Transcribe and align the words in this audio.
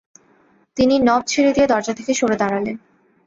তিনি 0.77 0.95
নব 0.99 1.21
ছেড়ে 1.27 1.51
দিয়ে 1.55 1.67
দরজা 1.67 1.93
থেকে 1.93 2.11
সরে 2.13 2.35
দাঁড়ালেন। 2.35 2.75